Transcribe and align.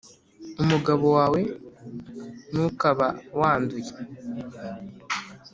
umugabo 0.61 1.05
wawe 1.17 1.41
nukaba 2.53 3.07
wanduye 3.39 3.91